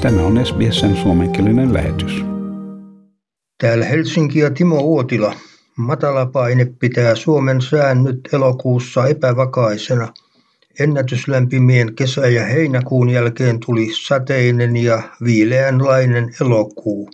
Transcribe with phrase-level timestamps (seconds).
[0.00, 2.24] Tämä on SBSn suomenkielinen lähetys.
[3.58, 5.34] Täällä Helsinki ja Timo Uotila.
[5.76, 10.12] Matalapaine pitää Suomen sään nyt elokuussa epävakaisena.
[10.80, 17.10] Ennätyslämpimien kesä- ja heinäkuun jälkeen tuli sateinen ja viileänlainen elokuu.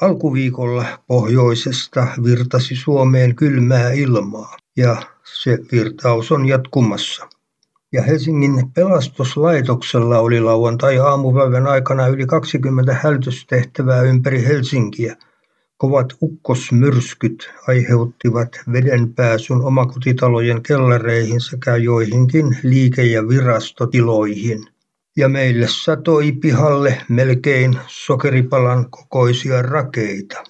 [0.00, 4.96] Alkuviikolla pohjoisesta virtasi Suomeen kylmää ilmaa ja
[5.42, 7.35] se virtaus on jatkumassa
[7.92, 15.16] ja Helsingin pelastuslaitoksella oli lauantai-aamupäivän aikana yli 20 hälytystehtävää ympäri Helsinkiä.
[15.76, 24.66] Kovat ukkosmyrskyt aiheuttivat vedenpääsyn omakotitalojen kellareihin sekä joihinkin liike- ja virastotiloihin.
[25.16, 30.44] Ja meille satoi pihalle melkein sokeripalan kokoisia rakeita.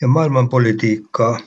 [0.00, 1.38] Ja maailmanpolitiikkaa.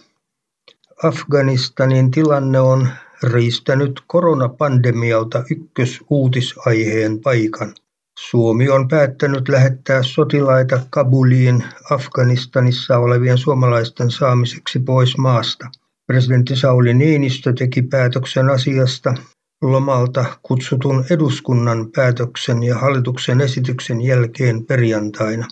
[1.04, 2.90] Afganistanin tilanne on
[3.24, 7.74] riistänyt koronapandemialta ykkösuutisaiheen paikan.
[8.20, 15.70] Suomi on päättänyt lähettää sotilaita Kabuliin Afganistanissa olevien suomalaisten saamiseksi pois maasta.
[16.08, 19.14] Presidentti Sauli Niinistö teki päätöksen asiasta
[19.62, 25.48] lomalta kutsutun eduskunnan päätöksen ja hallituksen esityksen jälkeen perjantaina.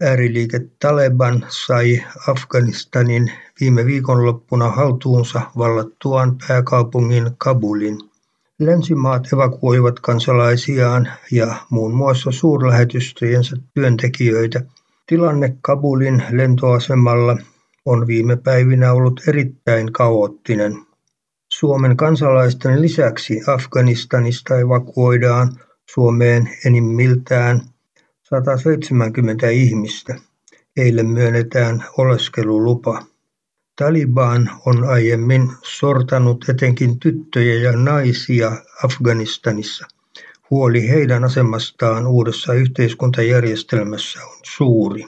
[0.00, 7.98] Ääriliike Taleban sai Afganistanin viime viikonloppuna haltuunsa vallattuaan pääkaupungin Kabulin.
[8.58, 14.62] Länsimaat evakuoivat kansalaisiaan ja muun muassa suurlähetystöjensä työntekijöitä.
[15.06, 17.36] Tilanne Kabulin lentoasemalla
[17.84, 20.78] on viime päivinä ollut erittäin kaoottinen.
[21.52, 25.52] Suomen kansalaisten lisäksi Afganistanista evakuoidaan
[25.94, 27.60] Suomeen enimmiltään
[28.30, 30.14] 170 ihmistä.
[30.76, 33.02] Heille myönnetään oleskelulupa.
[33.78, 38.52] Taliban on aiemmin sortanut etenkin tyttöjä ja naisia
[38.84, 39.86] Afganistanissa.
[40.50, 45.04] Huoli heidän asemastaan uudessa yhteiskuntajärjestelmässä on suuri.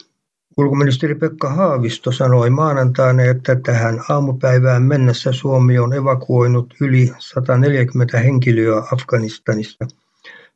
[0.57, 8.83] Ulkoministeri Pekka Haavisto sanoi maanantaina, että tähän aamupäivään mennessä Suomi on evakuoinut yli 140 henkilöä
[8.93, 9.87] Afganistanista.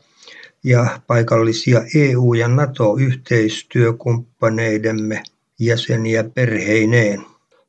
[0.63, 5.23] ja paikallisia EU- ja NATO-yhteistyökumppaneidemme
[5.65, 7.25] jäseniä perheineen.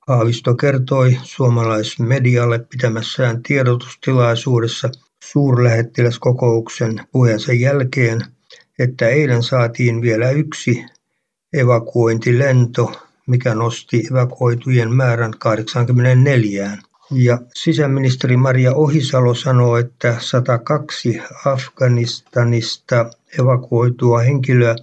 [0.09, 4.91] Haavisto kertoi suomalaismedialle pitämässään tiedotustilaisuudessa
[5.25, 8.21] suurlähettiläskokouksen puheensa jälkeen,
[8.79, 10.85] että eilen saatiin vielä yksi
[11.53, 12.93] evakuointilento,
[13.27, 16.79] mikä nosti evakuoitujen määrän 84.
[17.11, 23.11] Ja sisäministeri Maria Ohisalo sanoi, että 102 Afganistanista
[23.41, 24.77] evakuoitua henkilöä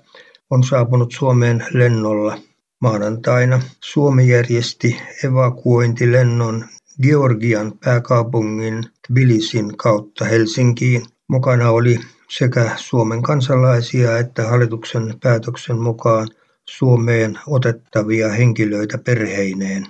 [0.50, 2.49] on saapunut Suomeen lennolla.
[2.81, 6.66] Maanantaina Suomi järjesti evakuointilennon
[7.03, 11.06] Georgian pääkaupungin Tbilisin kautta Helsinkiin.
[11.28, 16.28] Mukana oli sekä Suomen kansalaisia että hallituksen päätöksen mukaan
[16.69, 19.88] Suomeen otettavia henkilöitä perheineen.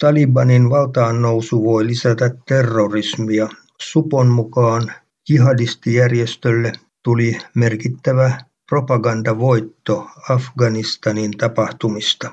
[0.00, 3.48] Talibanin valtaan nousu voi lisätä terrorismia.
[3.80, 4.92] Supon mukaan
[5.28, 6.72] jihadistijärjestölle
[7.02, 8.38] tuli merkittävä
[8.68, 12.32] propagandavoitto Afganistanin tapahtumista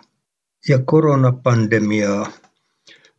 [0.69, 2.27] ja koronapandemiaa.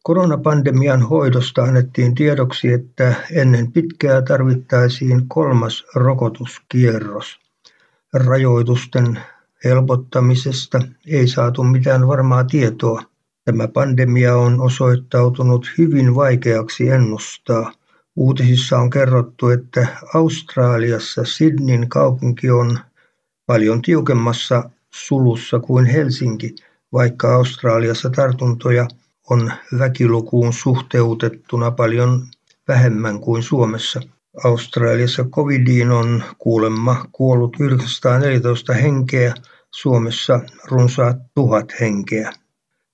[0.03, 7.39] Koronapandemian hoidosta annettiin tiedoksi, että ennen pitkää tarvittaisiin kolmas rokotuskierros.
[8.13, 9.21] Rajoitusten
[9.65, 13.03] helpottamisesta ei saatu mitään varmaa tietoa.
[13.45, 17.73] Tämä pandemia on osoittautunut hyvin vaikeaksi ennustaa.
[18.17, 22.79] Uutisissa on kerrottu, että Australiassa Sydneyn kaupunki on
[23.47, 26.55] paljon tiukemmassa sulussa kuin Helsinki,
[26.93, 28.89] vaikka Australiassa tartuntoja
[29.31, 32.27] on väkilukuun suhteutettuna paljon
[32.69, 34.01] vähemmän kuin Suomessa.
[34.45, 39.35] Australiassa covidiin on kuulemma kuollut 914 henkeä,
[39.71, 40.41] Suomessa
[40.71, 42.33] runsaat tuhat henkeä.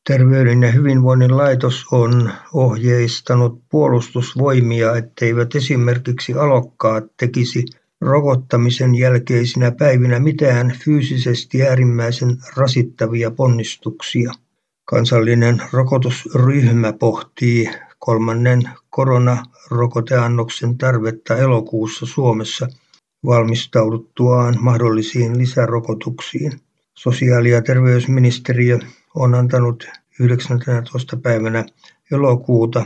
[0.07, 7.65] Terveyden ja hyvinvoinnin laitos on ohjeistanut puolustusvoimia, etteivät esimerkiksi alokkaat tekisi
[8.01, 14.33] rokottamisen jälkeisinä päivinä mitään fyysisesti äärimmäisen rasittavia ponnistuksia.
[14.85, 22.69] Kansallinen rokotusryhmä pohtii kolmannen koronarokoteannoksen tarvetta elokuussa Suomessa
[23.27, 26.53] valmistauduttuaan mahdollisiin lisärokotuksiin.
[26.95, 28.79] Sosiaali- ja terveysministeriö
[29.15, 29.89] on antanut
[30.21, 31.17] 19.
[31.17, 31.65] päivänä
[32.13, 32.85] elokuuta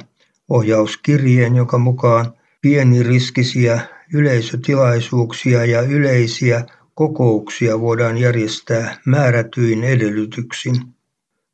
[0.48, 3.80] ohjauskirjeen, jonka mukaan pieniriskisiä
[4.14, 6.64] yleisötilaisuuksia ja yleisiä
[6.94, 10.76] kokouksia voidaan järjestää määrätyin edellytyksin.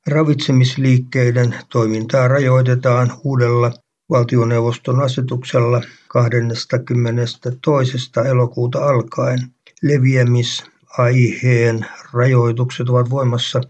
[0.06, 3.72] Ravitsemisliikkeiden toimintaa rajoitetaan uudella
[4.10, 8.10] valtioneuvoston asetuksella 22.
[8.28, 9.38] elokuuta alkaen.
[9.82, 13.60] Leviämisaiheen rajoitukset ovat voimassa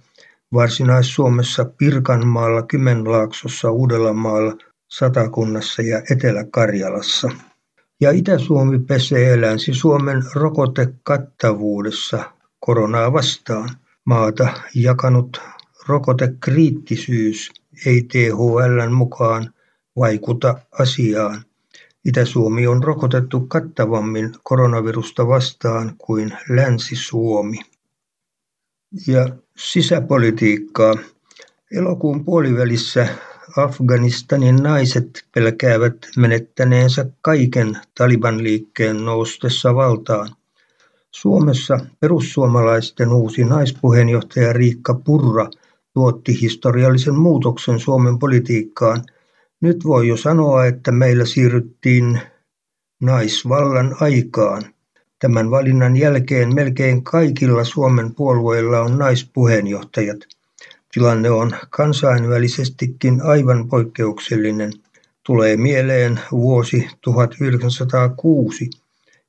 [0.53, 4.57] Varsinais-Suomessa, Pirkanmaalla, Kymenlaaksossa, Uudellamaalla,
[4.89, 7.31] Satakunnassa ja Etelä-Karjalassa.
[8.03, 13.69] Ja Itä-Suomi pesee Länsi-Suomen rokotekattavuudessa koronaa vastaan.
[14.05, 15.41] Maata jakanut
[15.87, 17.51] rokotekriittisyys
[17.87, 19.55] ei THLn mukaan
[19.97, 21.45] vaikuta asiaan.
[22.05, 27.59] Itä-Suomi on rokotettu kattavammin koronavirusta vastaan kuin Länsi-Suomi.
[29.07, 30.95] Ja sisäpolitiikkaa.
[31.73, 33.09] Elokuun puolivälissä
[33.57, 40.29] Afganistanin naiset pelkäävät menettäneensä kaiken Taliban-liikkeen noustessa valtaan.
[41.11, 45.51] Suomessa perussuomalaisten uusi naispuheenjohtaja Riikka Purra
[45.95, 49.03] tuotti historiallisen muutoksen Suomen politiikkaan.
[49.61, 52.21] Nyt voi jo sanoa, että meillä siirryttiin
[53.01, 54.63] naisvallan aikaan.
[55.19, 60.40] Tämän valinnan jälkeen melkein kaikilla Suomen puolueilla on naispuheenjohtajat.
[60.95, 64.73] Tilanne on kansainvälisestikin aivan poikkeuksellinen.
[65.27, 68.71] Tulee mieleen vuosi 1906,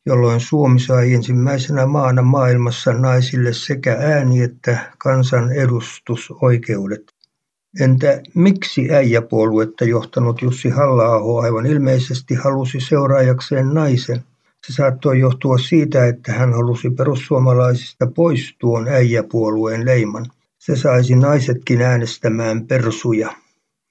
[0.05, 7.03] jolloin Suomi sai ensimmäisenä maana maailmassa naisille sekä ääni- että kansanedustusoikeudet.
[7.79, 14.23] Entä miksi äijäpuoluetta johtanut Jussi halla aivan ilmeisesti halusi seuraajakseen naisen?
[14.67, 20.25] Se saattoi johtua siitä, että hän halusi perussuomalaisista pois tuon äijäpuolueen leiman.
[20.65, 23.33] Se saisi naisetkin äänestämään persuja.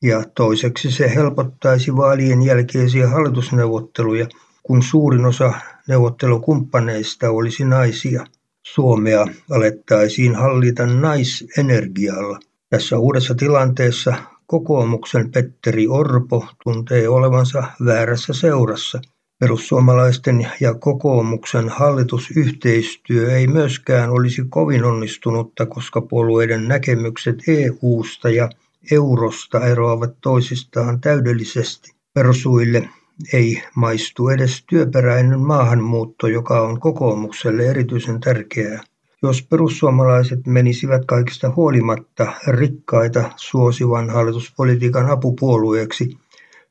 [0.03, 4.27] Ja toiseksi se helpottaisi vaalien jälkeisiä hallitusneuvotteluja,
[4.63, 5.53] kun suurin osa
[5.89, 8.27] neuvottelukumppaneista olisi naisia.
[8.67, 12.39] Suomea alettaisiin hallita naisenergialla.
[12.69, 14.15] Tässä uudessa tilanteessa
[14.47, 19.01] kokoomuksen Petteri Orpo tuntee olevansa väärässä seurassa.
[19.41, 28.49] Perussuomalaisten ja kokoomuksen hallitusyhteistyö ei myöskään olisi kovin onnistunutta, koska puolueiden näkemykset EU-sta ja
[28.91, 31.93] eurosta eroavat toisistaan täydellisesti.
[32.15, 32.89] Persuille
[33.33, 38.81] ei maistu edes työperäinen maahanmuutto, joka on kokoomukselle erityisen tärkeää.
[39.23, 46.19] Jos perussuomalaiset menisivät kaikista huolimatta rikkaita suosivan hallituspolitiikan apupuolueeksi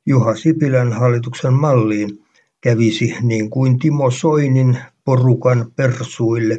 [0.05, 2.28] Juha Sipilän hallituksen malliin,
[2.61, 6.57] kävisi niin kuin Timo Soinin porukan persuille,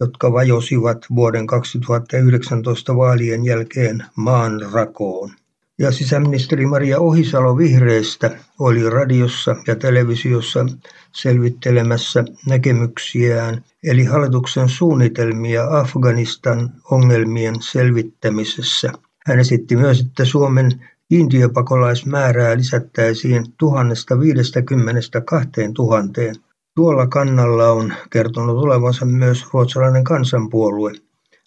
[0.00, 5.30] jotka vajosivat vuoden 2019 vaalien jälkeen maan rakoon.
[5.78, 10.66] Ja sisäministeri Maria Ohisalo Vihreistä oli radiossa ja televisiossa
[11.12, 18.92] selvittelemässä näkemyksiään, eli hallituksen suunnitelmia Afganistan ongelmien selvittämisessä.
[19.26, 26.34] Hän esitti myös, että Suomen kiintiöpakolaismäärää lisättäisiin tuhannesta viidestäkymmenestä kahteen tuhanteen.
[26.76, 30.92] Tuolla kannalla on kertonut olevansa myös ruotsalainen kansanpuolue.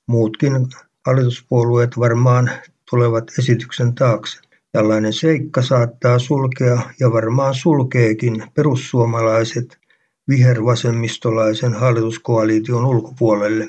[0.08, 0.54] Muutkin
[1.06, 2.52] hallituspuolueet varmaan
[2.90, 4.40] tulevat esityksen taakse.
[4.72, 9.78] Tällainen seikka saattaa sulkea ja varmaan sulkeekin perussuomalaiset
[10.30, 13.68] vihervasemmistolaisen hallituskoalition ulkopuolelle.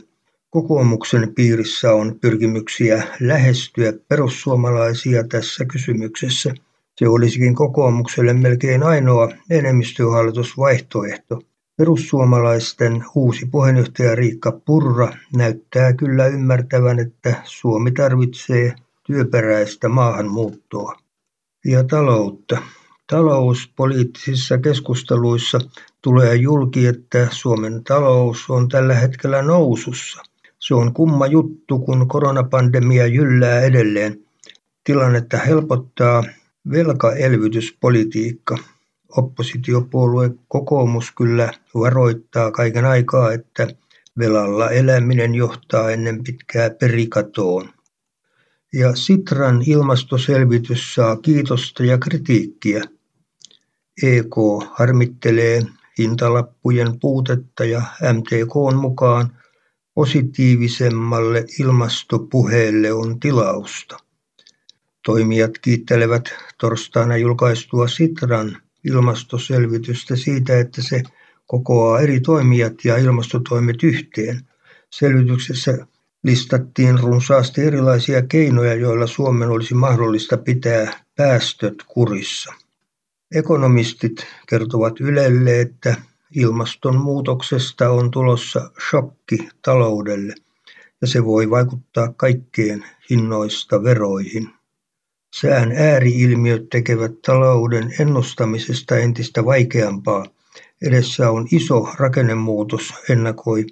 [0.51, 6.55] Kokoomuksen piirissä on pyrkimyksiä lähestyä perussuomalaisia tässä kysymyksessä.
[6.97, 11.41] Se olisikin kokoomukselle melkein ainoa enemmistöhallitusvaihtoehto.
[11.77, 18.75] Perussuomalaisten uusi puheenjohtaja Riikka Purra näyttää kyllä ymmärtävän, että Suomi tarvitsee
[19.07, 20.97] työperäistä maahanmuuttoa
[21.65, 22.63] ja taloutta.
[23.11, 25.59] Talouspoliittisissa keskusteluissa
[26.03, 30.23] tulee julki, että Suomen talous on tällä hetkellä nousussa.
[30.67, 34.21] Se on kumma juttu, kun koronapandemia jyllää edelleen.
[34.85, 36.25] Tilannetta helpottaa
[36.71, 38.57] velkaelvytyspolitiikka.
[39.17, 43.69] Oppositiopuolue kokoomus kyllä varoittaa kaiken aikaa, että
[44.19, 47.69] velalla eläminen johtaa ennen pitkää perikatoon.
[48.73, 52.83] Ja Sitran ilmastoselvitys saa kiitosta ja kritiikkiä.
[54.03, 54.35] EK
[54.71, 55.63] harmittelee
[55.99, 57.83] hintalappujen puutetta ja
[58.13, 59.31] MTK mukaan
[59.97, 63.97] positiivisemmalle ilmastopuheelle on tilausta.
[65.05, 71.03] Toimijat kiittelevät torstaina julkaistua Sitran ilmastoselvitystä siitä, että se
[71.47, 74.41] kokoaa eri toimijat ja ilmastotoimet yhteen.
[74.91, 75.87] Selvityksessä
[76.25, 82.55] listattiin runsaasti erilaisia keinoja, joilla Suomen olisi mahdollista pitää päästöt kurissa.
[83.35, 85.97] Ekonomistit kertovat Ylelle, että
[86.35, 90.35] ilmastonmuutoksesta on tulossa shokki taloudelle
[91.01, 94.49] ja se voi vaikuttaa kaikkeen hinnoista veroihin.
[95.41, 100.27] Sään ääriilmiöt tekevät talouden ennustamisesta entistä vaikeampaa.
[100.83, 103.67] Edessä on iso rakennemuutos, ennakoi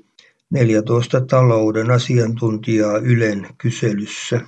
[0.51, 4.41] 14 talouden asiantuntijaa Ylen kyselyssä.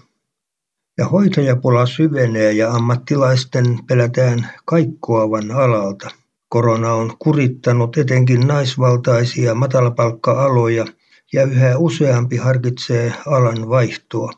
[0.99, 6.11] Ja hoitajapula syvenee ja ammattilaisten pelätään kaikkoavan alalta.
[6.57, 10.85] Korona on kurittanut etenkin naisvaltaisia matalapalkka-aloja
[11.33, 14.33] ja yhä useampi harkitsee alan vaihtoa.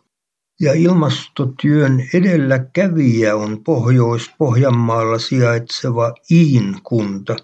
[0.60, 7.36] Ja ilmastotyön edelläkävijä on Pohjois-Pohjanmaalla sijaitseva Iin kunta.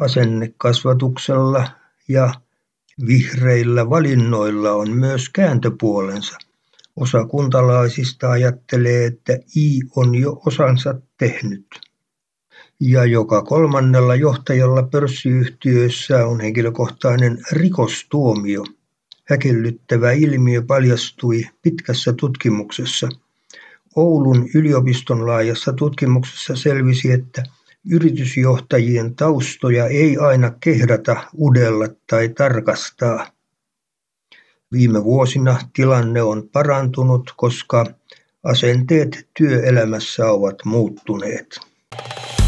[0.00, 1.68] Asennekasvatuksella
[2.08, 2.34] ja
[3.06, 6.38] vihreillä valinnoilla on myös kääntöpuolensa.
[6.96, 11.89] Osa kuntalaisista ajattelee, että I on jo osansa tehnyt.
[12.80, 18.64] Ja joka kolmannella johtajalla pörssiyhtiöissä on henkilökohtainen rikostuomio.
[19.24, 23.08] Häkellyttävä ilmiö paljastui pitkässä tutkimuksessa.
[23.96, 27.42] Oulun yliopiston laajassa tutkimuksessa selvisi, että
[27.90, 33.26] yritysjohtajien taustoja ei aina kehdata udella tai tarkastaa.
[34.72, 37.86] Viime vuosina tilanne on parantunut, koska
[38.44, 41.60] asenteet työelämässä ovat muuttuneet.